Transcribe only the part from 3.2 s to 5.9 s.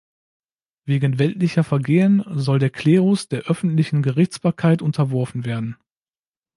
der öffentlichen Gerichtsbarkeit unterworfen werden.